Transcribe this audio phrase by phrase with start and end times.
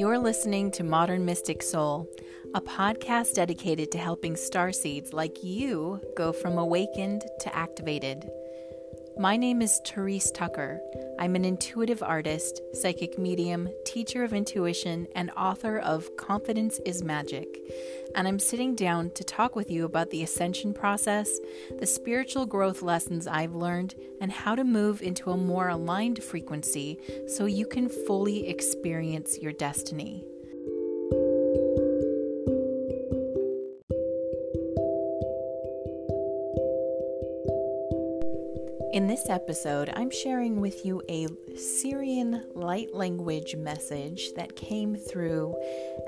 [0.00, 2.08] You're listening to Modern Mystic Soul,
[2.54, 8.26] a podcast dedicated to helping starseeds like you go from awakened to activated.
[9.18, 10.80] My name is Therese Tucker.
[11.18, 17.46] I'm an intuitive artist, psychic medium, teacher of intuition, and author of Confidence is Magic.
[18.14, 21.30] And I'm sitting down to talk with you about the ascension process,
[21.78, 26.98] the spiritual growth lessons I've learned, and how to move into a more aligned frequency
[27.28, 30.24] so you can fully experience your destiny.
[38.92, 45.54] In this episode, I'm sharing with you a Sirian light language message that came through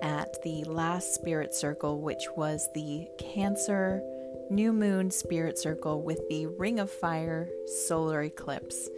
[0.03, 4.03] at the last spirit circle, which was the Cancer
[4.51, 7.49] New Moon Spirit Circle with the Ring of Fire
[7.87, 8.89] solar eclipse.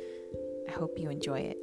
[0.66, 1.58] I hope you enjoy it.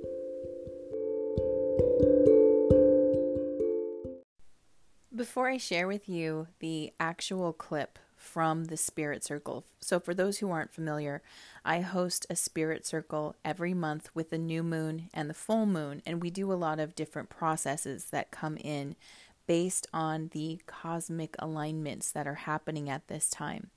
[5.15, 9.65] Before I share with you the actual clip from the Spirit Circle.
[9.79, 11.21] So, for those who aren't familiar,
[11.65, 16.01] I host a Spirit Circle every month with the new moon and the full moon,
[16.05, 18.95] and we do a lot of different processes that come in
[19.47, 23.71] based on the cosmic alignments that are happening at this time.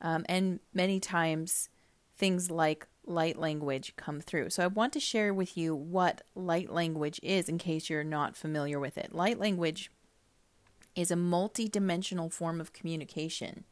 [0.00, 1.68] Um, and many times,
[2.16, 4.50] things like light language come through.
[4.50, 8.36] So, I want to share with you what light language is in case you're not
[8.36, 9.14] familiar with it.
[9.14, 9.90] Light language
[10.96, 13.64] is a multi-dimensional form of communication.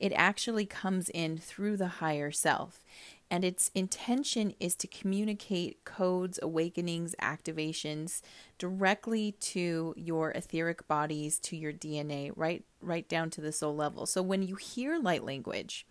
[0.00, 2.84] It actually comes in through the higher self,
[3.30, 8.20] and its intention is to communicate codes, awakenings, activations
[8.58, 14.04] directly to your etheric bodies, to your DNA, right right down to the soul level.
[14.04, 15.86] So when you hear light language,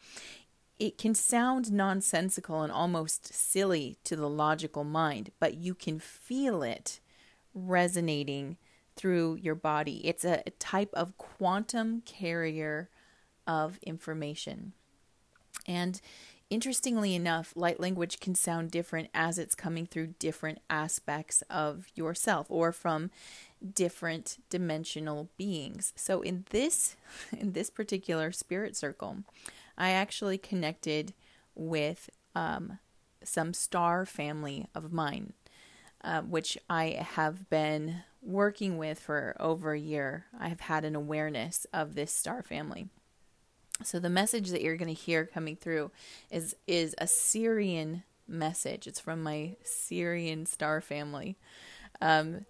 [0.79, 6.61] it can sound nonsensical and almost silly to the logical mind, but you can feel
[6.61, 6.99] it
[7.53, 8.57] resonating
[8.95, 10.05] through your body.
[10.05, 12.89] It's a type of quantum carrier
[13.47, 14.73] of information.
[15.67, 15.99] And
[16.49, 22.47] interestingly enough, light language can sound different as it's coming through different aspects of yourself
[22.49, 23.11] or from
[23.73, 25.93] different dimensional beings.
[25.95, 26.95] So in this
[27.37, 29.23] in this particular spirit circle,
[29.77, 31.13] I actually connected
[31.55, 32.79] with um,
[33.23, 35.33] some star family of mine,
[36.03, 41.65] uh, which I have been working with for over a year, I've had an awareness
[41.73, 42.87] of this star family.
[43.83, 45.91] So the message that you're going to hear coming through
[46.29, 48.87] is is a Sirian message.
[48.87, 51.37] It's from my Sirian star family.
[52.01, 52.45] Um,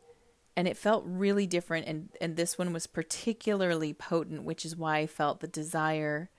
[0.55, 4.97] and it felt really different and and this one was particularly potent, which is why
[4.97, 6.29] I felt the desire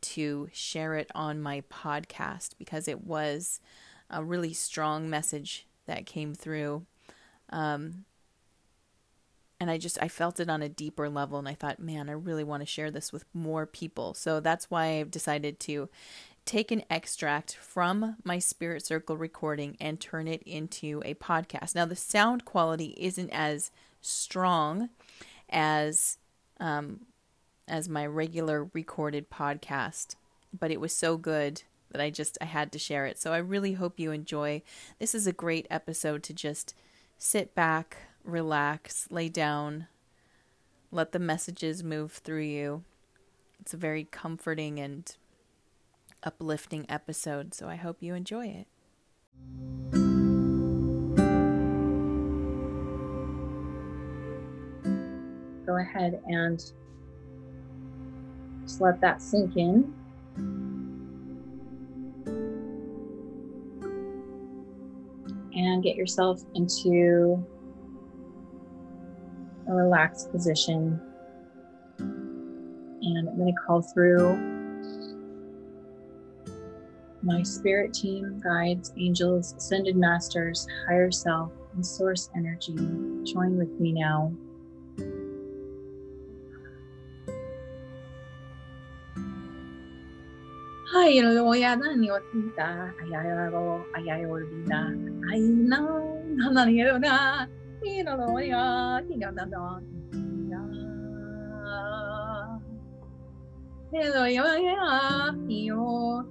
[0.00, 3.60] to share it on my podcast because it was
[4.08, 6.86] a really strong message that came through.
[7.50, 8.04] Um,
[9.60, 12.12] and I just I felt it on a deeper level and I thought, man, I
[12.12, 14.14] really want to share this with more people.
[14.14, 15.88] So that's why I've decided to
[16.44, 21.74] take an extract from my spirit circle recording and turn it into a podcast.
[21.74, 23.70] Now the sound quality isn't as
[24.00, 24.90] strong
[25.50, 26.18] as
[26.60, 27.00] um,
[27.66, 30.14] as my regular recorded podcast,
[30.58, 33.18] but it was so good that I just I had to share it.
[33.18, 34.62] So I really hope you enjoy.
[34.98, 36.74] This is a great episode to just
[37.18, 37.96] sit back,
[38.28, 39.86] relax, lay down,
[40.92, 42.84] let the messages move through you.
[43.60, 45.10] It's a very comforting and
[46.22, 48.66] uplifting episode, so I hope you enjoy it.
[55.66, 56.58] Go ahead and
[58.62, 59.94] just let that sink in.
[65.54, 67.44] And get yourself into
[69.68, 71.00] a relaxed position.
[71.98, 74.36] And I'm going to call through
[77.22, 82.74] my spirit team, guides, angels, ascended masters, higher self, and source energy.
[83.24, 84.32] Join with me now.
[90.94, 91.20] Ay.
[91.20, 91.36] Ay, ay,
[93.94, 94.26] ay,
[97.10, 97.46] ay,
[97.82, 99.80] Ay, no, ya, no, no, no.
[103.92, 105.32] Hello, ya, ya.
[105.48, 106.24] Hello,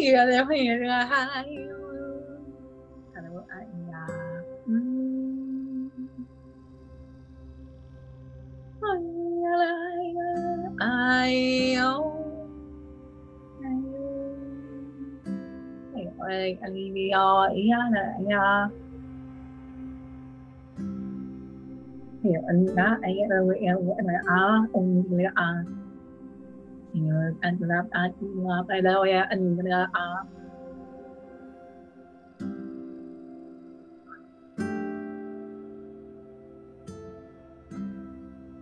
[0.00, 0.74] Iya deh, iya
[3.16, 4.02] Kalau iya,
[10.78, 11.34] ai
[11.74, 12.16] yêu
[16.26, 16.90] ai anh đi
[17.54, 18.26] ý là anh
[22.22, 24.42] hiểu anh đó anh ấy là người em người em là à
[24.72, 25.64] ông người đó à
[28.46, 30.24] là tại đâu ya anh là à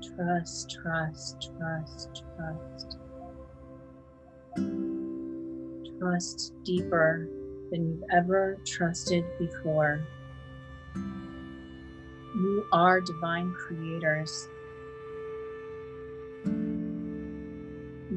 [0.00, 2.98] trust trust trust trust
[5.98, 7.28] trust deeper
[7.70, 10.00] than you've ever trusted before
[12.34, 14.48] you are divine creators.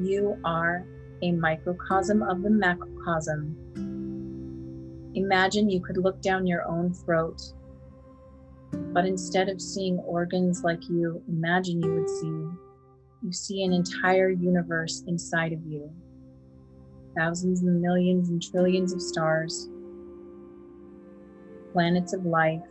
[0.08, 0.86] You are
[1.20, 3.54] a microcosm of the macrocosm.
[5.14, 7.42] Imagine you could look down your own throat,
[8.94, 12.46] but instead of seeing organs like you imagine you would see,
[13.22, 15.92] you see an entire universe inside of you.
[17.14, 19.68] Thousands and millions and trillions of stars,
[21.74, 22.62] planets of life,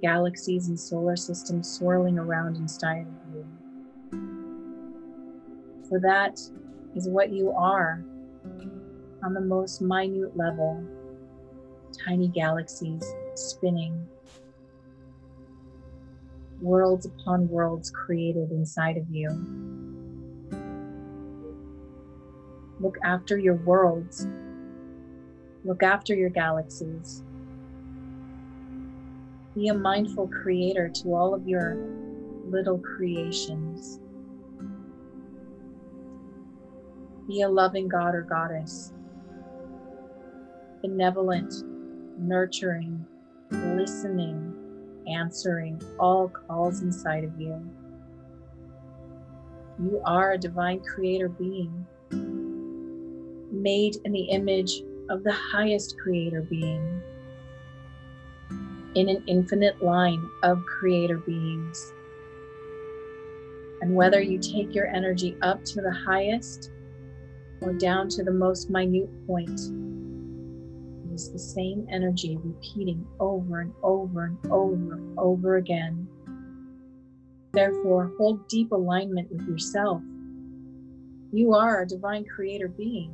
[0.00, 3.55] galaxies and solar systems swirling around inside of you.
[5.88, 6.40] For that
[6.94, 8.02] is what you are
[9.22, 10.84] on the most minute level
[12.04, 13.04] tiny galaxies
[13.34, 14.06] spinning,
[16.60, 19.30] worlds upon worlds created inside of you.
[22.80, 24.26] Look after your worlds,
[25.64, 27.22] look after your galaxies
[29.56, 31.78] be a mindful creator to all of your
[32.44, 33.98] little creations.
[37.26, 38.92] Be a loving God or goddess,
[40.80, 41.52] benevolent,
[42.18, 43.04] nurturing,
[43.50, 44.54] listening,
[45.08, 47.68] answering all calls inside of you.
[49.78, 51.86] You are a divine creator being,
[53.50, 57.02] made in the image of the highest creator being
[58.94, 61.92] in an infinite line of creator beings.
[63.82, 66.70] And whether you take your energy up to the highest
[67.66, 69.60] or down to the most minute point,
[71.04, 76.08] it is the same energy repeating over and over and over and over again.
[77.52, 80.00] Therefore, hold deep alignment with yourself.
[81.32, 83.12] You are a divine creator being.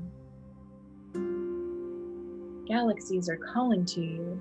[2.66, 4.40] Galaxies are calling to you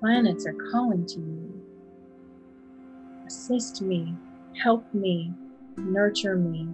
[0.00, 1.62] planets are calling to you.
[3.26, 4.14] Assist me,
[4.62, 5.32] help me,
[5.76, 6.68] nurture me,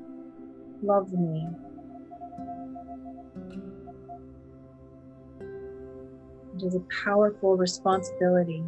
[0.82, 1.48] love me.
[6.54, 8.62] It is a powerful responsibility.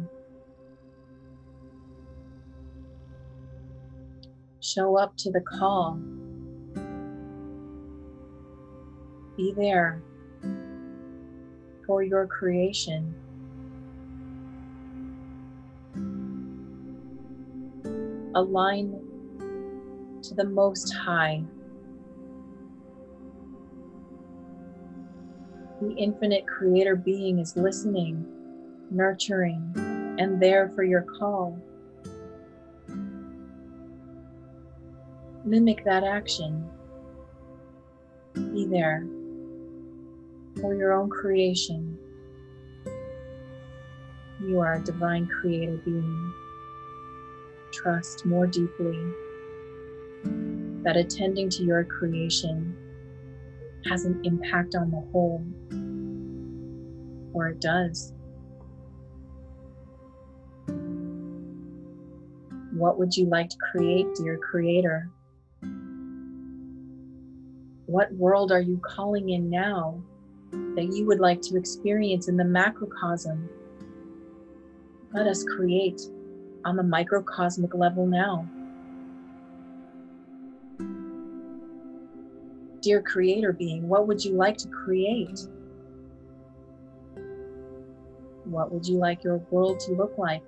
[4.59, 5.99] Show up to the call.
[9.37, 10.01] Be there
[11.85, 13.15] for your creation.
[18.37, 18.93] align
[20.21, 21.43] to the Most High.
[25.79, 28.25] The infinite creator being is listening,
[28.89, 29.73] nurturing,
[30.17, 31.59] and there for your call.
[35.45, 36.67] Mimic that action.
[38.33, 39.05] Be there
[40.59, 41.95] for your own creation.
[44.41, 46.33] You are a divine creator being
[47.71, 48.97] trust more deeply
[50.81, 52.75] that attending to your creation
[53.85, 55.45] has an impact on the whole,
[57.33, 58.13] or it does.
[62.73, 65.09] What would you like to create, dear Creator?
[67.85, 70.01] What world are you calling in now
[70.51, 73.49] that you would like to experience in the macrocosm?
[75.13, 76.01] Let us create
[76.65, 78.47] on the microcosmic level now.
[82.81, 85.47] Dear Creator being, what would you like to create?
[88.45, 90.43] What would you like your world to look like?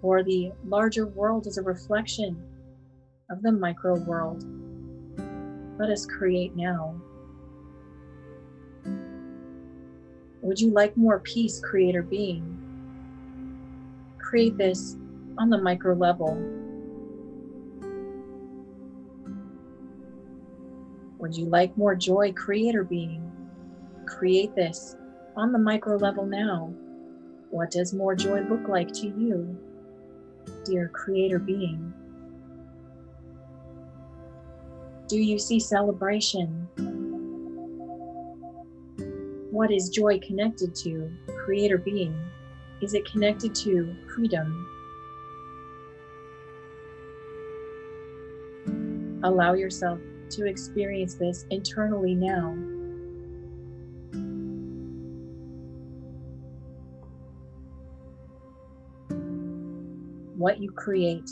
[0.00, 2.40] For the larger world is a reflection
[3.30, 4.44] of the micro world.
[5.78, 7.00] Let us create now.
[10.42, 12.56] Would you like more peace, Creator being?
[14.26, 14.96] create this
[15.38, 16.36] on the micro level.
[21.26, 23.32] Would you like more joy, creator being?
[24.06, 24.94] Create this
[25.34, 26.72] on the micro level now.
[27.50, 29.58] What does more joy look like to you,
[30.64, 31.92] dear creator being?
[35.08, 36.68] Do you see celebration?
[39.50, 41.10] What is joy connected to,
[41.44, 42.16] creator being?
[42.80, 44.62] Is it connected to freedom?
[49.24, 49.98] Allow yourself
[50.30, 52.54] to experience this internally now.
[60.36, 61.30] What you create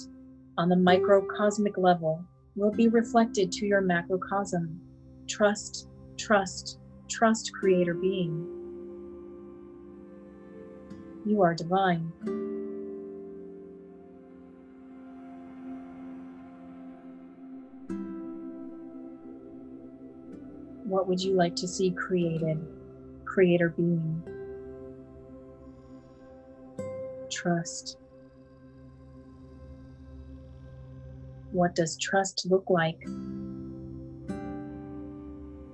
[0.57, 2.25] on the microcosmic level
[2.57, 4.81] will be reflected to your macrocosm.
[5.29, 8.47] Trust, trust, trust, Creator being.
[11.27, 12.13] You are divine.
[21.05, 22.59] What would you like to see created,
[23.27, 24.23] Creator being?
[27.31, 27.99] Trust.
[31.53, 32.97] What does trust look like?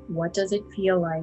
[0.09, 1.23] What does it feel like?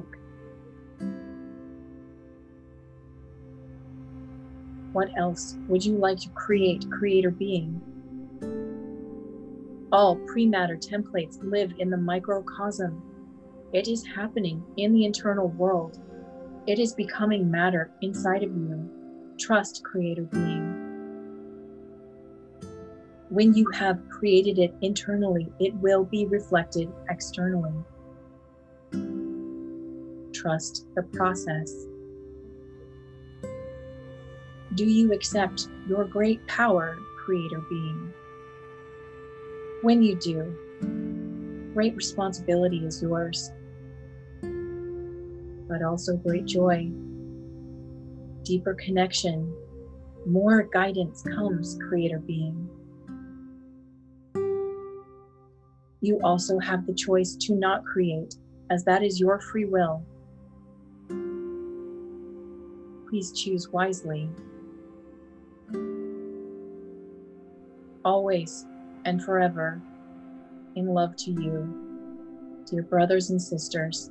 [4.94, 7.78] What else would you like to create, creator being?
[9.92, 13.07] All pre-matter templates live in the microcosm.
[13.72, 16.00] It is happening in the internal world.
[16.66, 18.88] It is becoming matter inside of you.
[19.38, 20.88] Trust, creator being.
[23.28, 27.74] When you have created it internally, it will be reflected externally.
[30.32, 31.70] Trust the process.
[34.74, 38.14] Do you accept your great power, Creator being?
[39.82, 40.56] When you do,
[41.78, 43.52] great responsibility is yours,
[45.68, 46.90] but also great joy,
[48.42, 49.54] deeper connection,
[50.26, 52.68] more guidance comes, Creator being.
[56.00, 58.34] you also have the choice to not create,
[58.70, 60.04] as that is your free will.
[63.08, 64.28] Please choose wisely.
[68.04, 68.66] Always
[69.04, 69.80] and forever,
[70.78, 74.10] in love to you, dear brothers and sisters.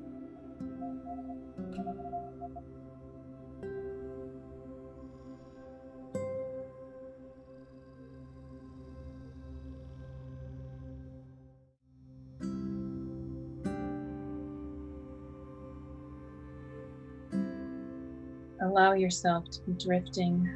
[18.60, 20.48] allow yourself to be drifting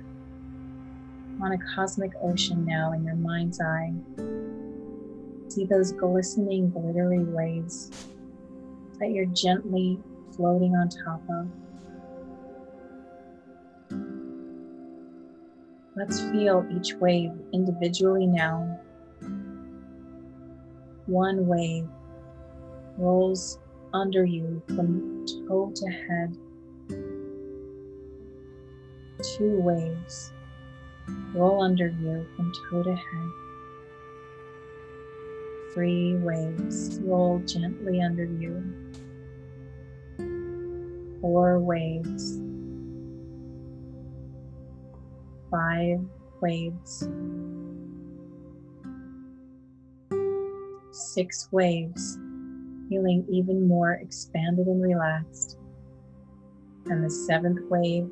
[1.41, 3.93] on a cosmic ocean now in your mind's eye.
[5.51, 7.91] See those glistening, glittery waves
[8.99, 9.99] that you're gently
[10.33, 11.47] floating on top of.
[15.97, 18.79] Let's feel each wave individually now.
[21.07, 21.89] One wave
[22.97, 23.59] rolls
[23.93, 26.37] under you from toe to head
[29.37, 30.31] two waves
[31.33, 33.50] roll under you from toe to head.
[35.73, 38.61] Three waves roll gently under you.
[41.21, 42.39] Four waves.
[45.49, 46.01] Five
[46.41, 47.07] waves.
[50.91, 52.17] Six waves,
[52.89, 55.57] feeling even more expanded and relaxed.
[56.87, 58.09] And the seventh wave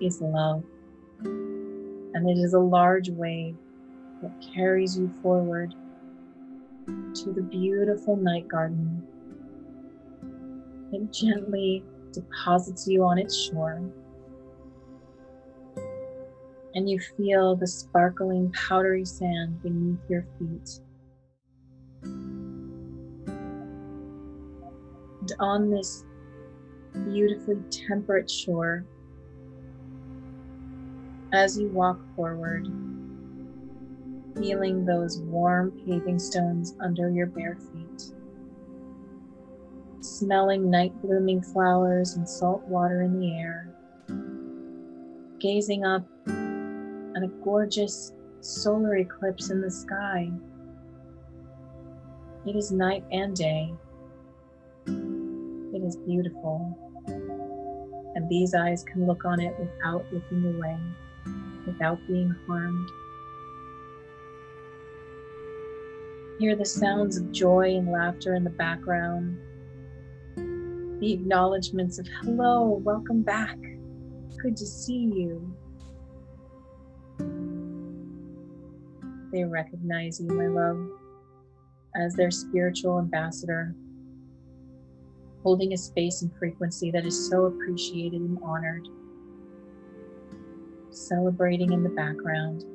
[0.00, 0.64] is love.
[1.22, 3.56] And it is a large wave
[4.22, 5.74] that carries you forward
[6.86, 9.02] to the beautiful night garden.
[10.92, 13.82] It gently deposits you on its shore.
[16.74, 20.80] And you feel the sparkling powdery sand beneath your feet.
[25.20, 26.04] And on this
[26.92, 28.84] beautifully temperate shore,
[31.32, 32.68] as you walk forward,
[34.38, 38.12] feeling those warm paving stones under your bare feet,
[40.00, 43.68] smelling night blooming flowers and salt water in the air,
[45.40, 50.30] gazing up at a gorgeous solar eclipse in the sky.
[52.46, 53.74] It is night and day.
[54.86, 56.78] It is beautiful.
[57.06, 60.78] And these eyes can look on it without looking away
[61.66, 62.90] without being harmed.
[66.38, 69.38] Hear the sounds of joy and laughter in the background.
[71.00, 73.56] The acknowledgments of hello, welcome back.
[74.42, 75.56] Good to see you.
[79.32, 80.90] They recognize you, my love,
[81.96, 83.74] as their spiritual ambassador,
[85.42, 88.86] holding a space and frequency that is so appreciated and honored,
[90.90, 92.66] celebrating in the background.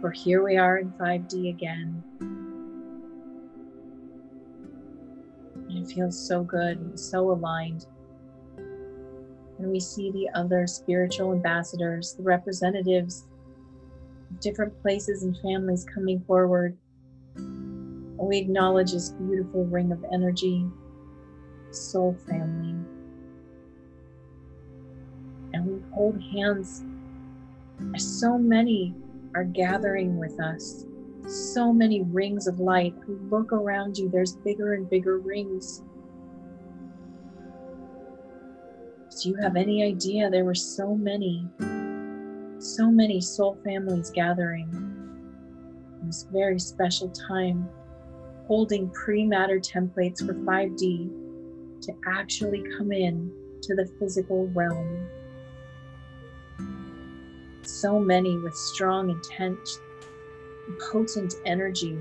[0.00, 2.04] For here we are in 5D again.
[5.68, 7.86] And it feels so good and so aligned.
[8.56, 13.24] And we see the other spiritual ambassadors, the representatives
[14.30, 16.76] of different places and families coming forward.
[18.18, 20.66] We acknowledge this beautiful ring of energy,
[21.70, 22.74] soul family.
[25.54, 26.82] And we hold hands
[27.94, 28.94] as so many
[29.36, 30.86] are gathering with us.
[31.28, 32.94] So many rings of light.
[33.06, 35.82] Look around you, there's bigger and bigger rings.
[39.20, 41.46] Do you have any idea there were so many,
[42.58, 44.70] so many soul families gathering
[46.00, 47.68] in this very special time,
[48.46, 51.10] holding pre matter templates for 5D
[51.82, 53.30] to actually come in
[53.62, 55.06] to the physical realm?
[57.68, 59.58] So many with strong intent,
[60.90, 61.96] potent energy.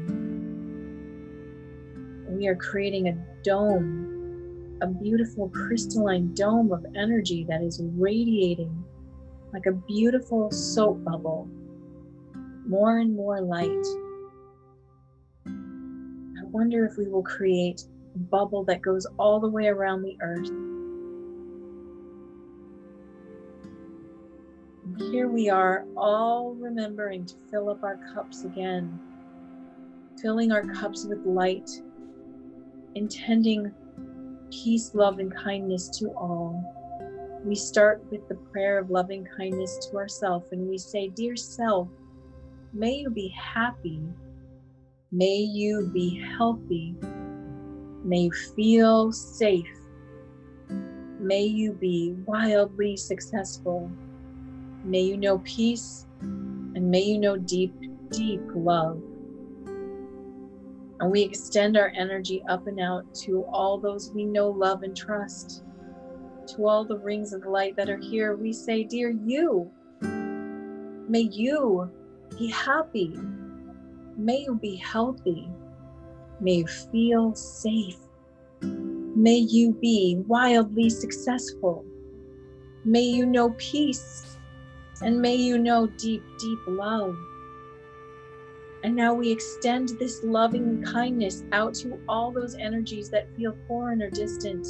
[2.27, 8.83] We are creating a dome, a beautiful crystalline dome of energy that is radiating
[9.53, 11.47] like a beautiful soap bubble,
[12.67, 13.85] more and more light.
[15.47, 17.83] I wonder if we will create
[18.15, 20.51] a bubble that goes all the way around the earth
[24.97, 28.99] here we are, all remembering to fill up our cups again,
[30.21, 31.69] filling our cups with light,
[32.95, 33.71] intending
[34.51, 36.63] peace, love, and kindness to all.
[37.43, 41.89] We start with the prayer of loving kindness to ourselves, and we say, Dear self,
[42.73, 44.01] may you be happy,
[45.11, 46.95] may you be healthy,
[48.03, 49.67] may you feel safe,
[51.19, 53.91] may you be wildly successful.
[54.85, 57.73] May you know peace and may you know deep,
[58.11, 59.01] deep love.
[60.99, 64.95] And we extend our energy up and out to all those we know, love, and
[64.95, 65.63] trust.
[66.49, 69.71] To all the rings of light that are here, we say, Dear you,
[71.09, 71.89] may you
[72.37, 73.17] be happy.
[74.15, 75.49] May you be healthy.
[76.39, 77.97] May you feel safe.
[78.61, 81.83] May you be wildly successful.
[82.83, 84.34] May you know peace
[85.01, 87.15] and may you know deep, deep love.
[88.83, 94.01] And now we extend this loving kindness out to all those energies that feel foreign
[94.01, 94.67] or distant.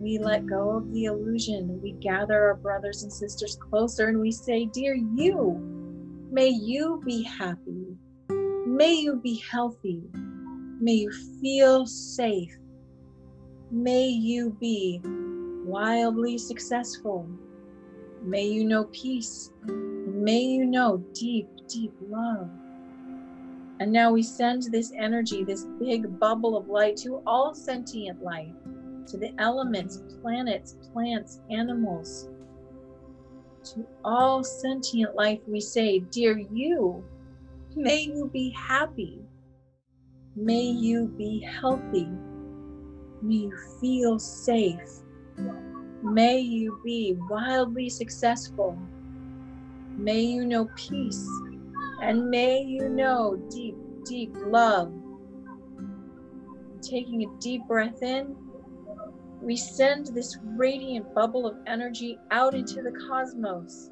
[0.00, 1.80] We let go of the illusion.
[1.82, 5.58] We gather our brothers and sisters closer and we say, Dear you,
[6.30, 7.96] may you be happy.
[8.66, 10.02] May you be healthy.
[10.80, 12.56] May you feel safe.
[13.70, 17.28] May you be wildly successful.
[18.22, 19.50] May you know peace.
[19.64, 22.48] May you know deep, deep love.
[23.80, 28.52] And now we send this energy, this big bubble of light to all sentient life,
[29.06, 32.28] to the elements, planets, plants, animals,
[33.64, 35.40] to all sentient life.
[35.46, 37.02] We say, Dear you,
[37.74, 39.18] may you be happy.
[40.36, 42.08] May you be healthy.
[43.22, 45.02] May you feel safe.
[46.02, 48.78] May you be wildly successful.
[49.96, 51.28] May you know peace.
[52.02, 54.92] And may you know deep, deep love.
[56.80, 58.34] Taking a deep breath in,
[59.42, 63.90] we send this radiant bubble of energy out into the cosmos.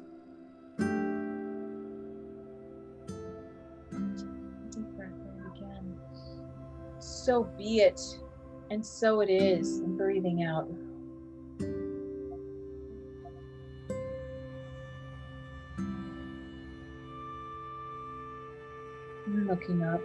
[4.71, 5.99] Deep breath in again.
[6.97, 8.01] So be it,
[8.71, 9.81] and so it is.
[9.81, 10.67] Breathing out.
[19.49, 20.01] Looking up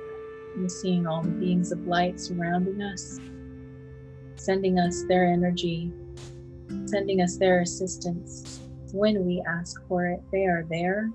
[0.57, 3.21] and seeing all the beings of light surrounding us,
[4.37, 5.93] sending us their energy,
[6.87, 8.61] sending us their assistance.
[8.93, 11.11] When we ask for it, they are there.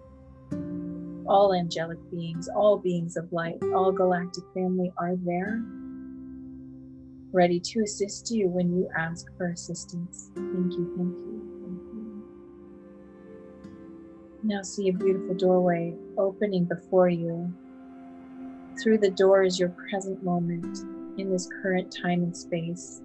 [1.28, 5.63] All angelic beings, all beings of light, all galactic family are there,
[7.32, 10.32] ready to assist you when you ask for assistance.
[10.36, 11.39] Thank you, thank you.
[14.42, 17.54] Now see a beautiful doorway opening before you
[18.82, 20.80] through the door is your present moment
[21.18, 23.02] in this current time and space.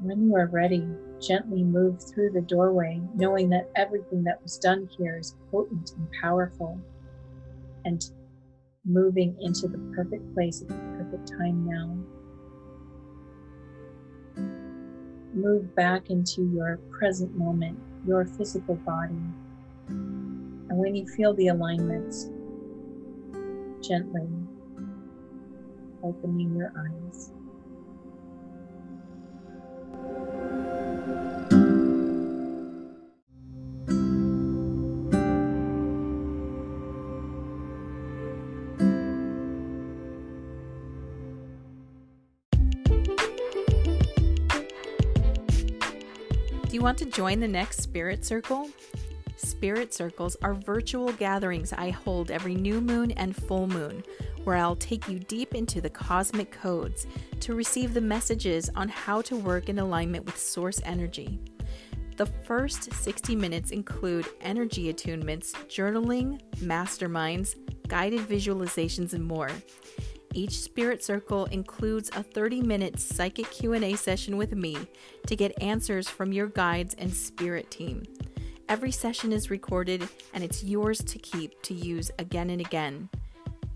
[0.00, 0.86] When you are ready,
[1.20, 6.08] gently move through the doorway, knowing that everything that was done here is potent and
[6.20, 6.78] powerful,
[7.84, 8.08] and
[8.84, 11.96] moving into the perfect place at the perfect time now.
[15.34, 19.14] Move back into your present moment, your physical body.
[19.88, 22.30] And when you feel the alignments,
[23.86, 24.26] gently
[26.02, 27.30] opening your eyes.
[46.68, 48.70] Do you want to join the next Spirit Circle?
[49.56, 54.04] Spirit Circles are virtual gatherings I hold every new moon and full moon,
[54.44, 57.06] where I'll take you deep into the cosmic codes
[57.40, 61.40] to receive the messages on how to work in alignment with source energy.
[62.18, 67.54] The first 60 minutes include energy attunements, journaling, masterminds,
[67.88, 69.50] guided visualizations, and more.
[70.34, 74.76] Each spirit circle includes a 30-minute psychic Q&A session with me
[75.26, 78.02] to get answers from your guides and spirit team.
[78.68, 83.08] Every session is recorded and it's yours to keep to use again and again.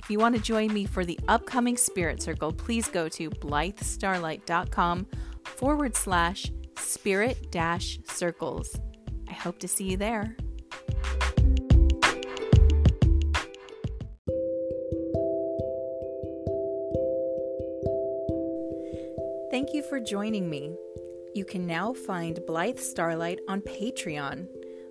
[0.01, 5.07] If you want to join me for the upcoming Spirit Circle, please go to blythestarlight.com
[5.45, 8.81] forward slash spirit dash circles.
[9.29, 10.37] I hope to see you there.
[19.53, 20.75] Thank you for joining me.
[21.35, 24.49] You can now find Blythe Starlight on Patreon,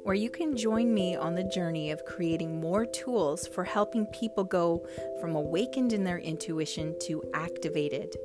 [0.10, 4.44] where you can join me on the journey of creating more tools for helping people
[4.44, 4.84] go
[5.22, 8.16] from awakened in their intuition to activated.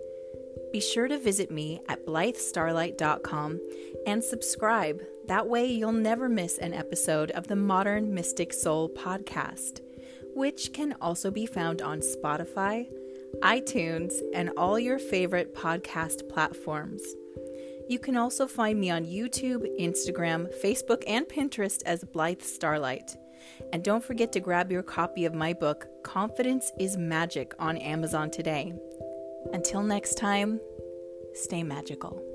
[0.73, 3.61] Be sure to visit me at blythestarlight.com
[4.07, 5.03] and subscribe.
[5.27, 9.83] That way, you'll never miss an episode of the Modern Mystic Soul podcast,
[10.35, 12.87] which can also be found on Spotify,
[13.42, 17.03] iTunes, and all your favorite podcast platforms.
[17.88, 23.16] You can also find me on YouTube, Instagram, Facebook, and Pinterest as Blythe Starlight.
[23.73, 28.31] And don't forget to grab your copy of my book, Confidence is Magic, on Amazon
[28.31, 28.73] today.
[29.53, 30.61] Until next time,
[31.35, 32.34] stay magical.